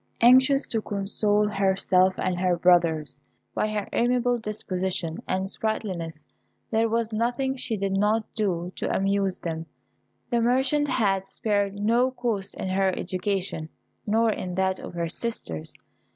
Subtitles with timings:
[0.21, 3.21] Anxious to console herself and her brothers,
[3.53, 6.25] by her amiable disposition and sprightliness,
[6.71, 9.67] there was nothing she did not do to amuse them.
[10.31, 13.69] The merchant had spared no cost in her education,
[14.07, 15.75] nor in that of her sisters.